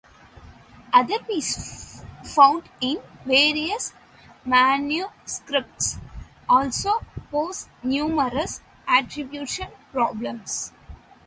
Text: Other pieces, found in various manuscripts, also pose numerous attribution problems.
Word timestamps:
Other 0.91 1.19
pieces, 1.19 2.03
found 2.23 2.63
in 2.81 3.03
various 3.23 3.93
manuscripts, 4.43 5.99
also 6.49 7.05
pose 7.29 7.69
numerous 7.83 8.61
attribution 8.87 9.67
problems. 9.91 10.71